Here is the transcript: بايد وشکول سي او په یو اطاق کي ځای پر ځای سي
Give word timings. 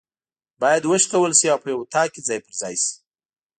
بايد 0.61 0.83
وشکول 0.91 1.31
سي 1.39 1.47
او 1.53 1.57
په 1.63 1.67
یو 1.71 1.81
اطاق 1.85 2.07
کي 2.13 2.21
ځای 2.27 2.39
پر 2.45 2.53
ځای 2.61 2.75
سي 2.83 2.93